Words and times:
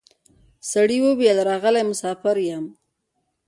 سړي 0.71 0.97
وویل 1.05 1.37
راغلی 1.49 1.83
مسافر 1.89 2.35
یم 2.47 2.65